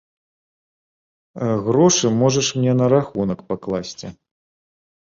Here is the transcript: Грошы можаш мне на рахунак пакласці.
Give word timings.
Грошы 1.69 2.07
можаш 2.21 2.47
мне 2.59 2.73
на 2.81 2.91
рахунак 2.97 3.39
пакласці. 3.53 4.07